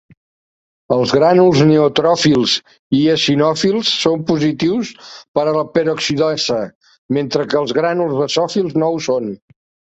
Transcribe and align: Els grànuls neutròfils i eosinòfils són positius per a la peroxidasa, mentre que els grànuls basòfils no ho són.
Els 0.93 1.11
grànuls 1.15 1.59
neutròfils 1.71 2.55
i 2.99 3.01
eosinòfils 3.15 3.91
són 4.05 4.23
positius 4.31 4.95
per 5.39 5.45
a 5.45 5.53
la 5.59 5.63
peroxidasa, 5.77 6.59
mentre 7.19 7.47
que 7.53 7.61
els 7.61 7.77
grànuls 7.81 8.17
basòfils 8.25 8.75
no 8.85 8.91
ho 8.97 9.05
són. 9.11 9.31